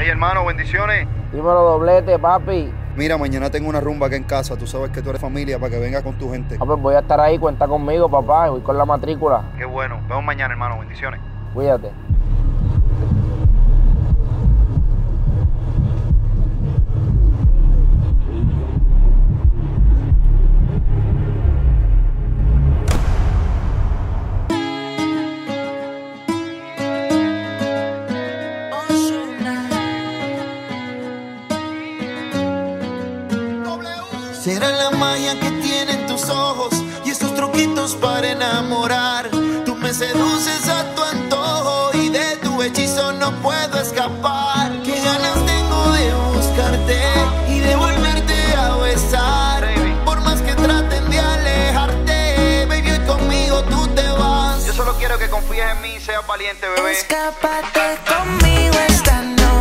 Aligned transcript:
Hey 0.00 0.06
hermano, 0.10 0.44
bendiciones. 0.44 1.08
Dímelo 1.32 1.60
doblete, 1.60 2.20
papi. 2.20 2.72
Mira, 2.96 3.18
mañana 3.18 3.50
tengo 3.50 3.68
una 3.68 3.80
rumba 3.80 4.06
aquí 4.06 4.14
en 4.14 4.22
casa. 4.22 4.56
Tú 4.56 4.64
sabes 4.64 4.90
que 4.90 5.02
tú 5.02 5.10
eres 5.10 5.20
familia 5.20 5.58
para 5.58 5.72
que 5.72 5.80
vengas 5.80 6.04
con 6.04 6.16
tu 6.16 6.30
gente. 6.30 6.56
Ah, 6.60 6.64
pues 6.64 6.80
voy 6.80 6.94
a 6.94 7.00
estar 7.00 7.18
ahí, 7.18 7.36
cuenta 7.36 7.66
conmigo, 7.66 8.08
papá. 8.08 8.48
Voy 8.48 8.60
con 8.60 8.78
la 8.78 8.84
matrícula. 8.84 9.42
Qué 9.58 9.64
bueno. 9.64 10.00
Vemos 10.08 10.22
mañana, 10.22 10.52
hermano. 10.52 10.78
Bendiciones. 10.78 11.20
Cuídate. 11.52 11.90
Será 34.42 34.70
la 34.70 34.90
magia 34.90 35.38
que 35.40 35.50
tienen 35.50 36.06
tus 36.06 36.28
ojos 36.30 36.72
y 37.04 37.10
esos 37.10 37.34
truquitos 37.34 37.96
para 37.96 38.30
enamorar. 38.30 39.28
Tú 39.66 39.74
me 39.74 39.92
seduces 39.92 40.68
a 40.68 40.94
tu 40.94 41.02
antojo 41.02 41.90
y 41.94 42.08
de 42.08 42.36
tu 42.36 42.62
hechizo 42.62 43.12
no 43.14 43.32
puedo 43.42 43.80
escapar. 43.80 44.70
Qué 44.84 44.94
ganas 45.00 45.44
tengo 45.44 45.92
de 45.92 46.14
buscarte 46.36 47.02
y 47.48 47.58
de 47.58 47.74
volverte 47.74 48.54
a 48.56 48.76
besar. 48.76 49.68
Por 50.04 50.20
más 50.20 50.40
que 50.40 50.54
traten 50.54 51.10
de 51.10 51.18
alejarte, 51.18 52.66
baby, 52.66 52.92
hoy 52.92 53.06
conmigo 53.06 53.64
tú 53.64 53.88
te 53.88 54.08
vas. 54.08 54.64
Yo 54.64 54.72
solo 54.72 54.94
quiero 54.98 55.18
que 55.18 55.28
confíes 55.28 55.66
en 55.72 55.82
mí 55.82 55.94
y 55.96 56.00
seas 56.00 56.24
valiente, 56.28 56.64
bebé. 56.76 56.92
Escápate 56.92 57.98
conmigo 58.06 58.76
esta 58.88 59.20
noche. 59.22 59.57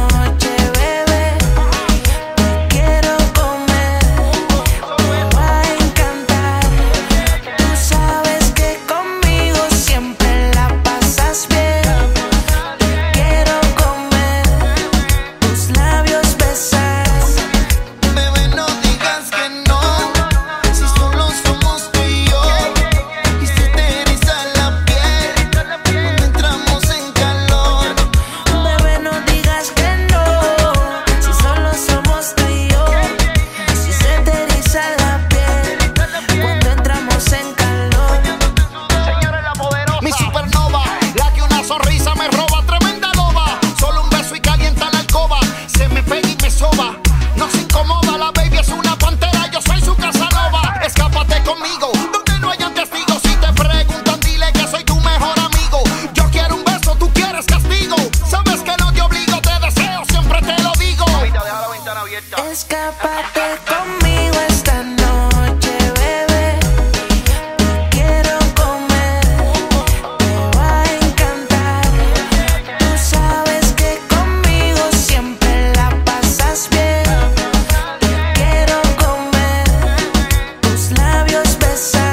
side. 81.77 82.06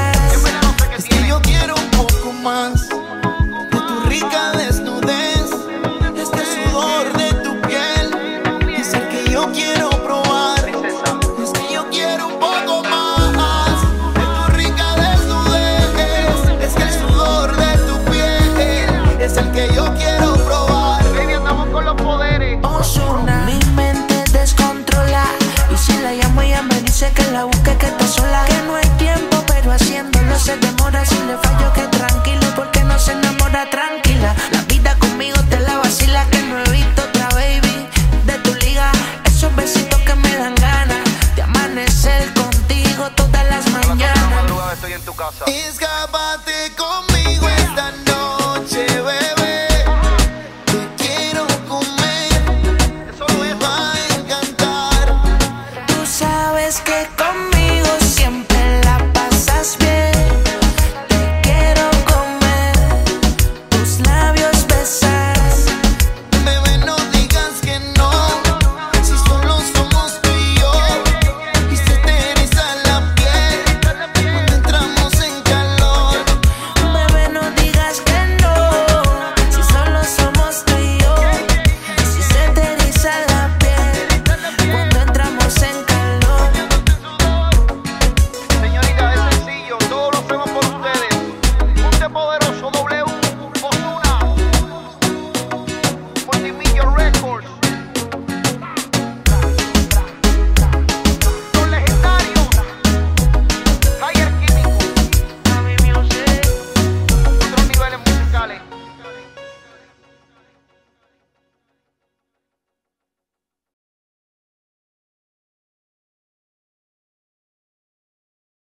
estoy 44.74 44.92
en 44.92 45.02
tu 45.02 45.14
casa. 45.14 45.44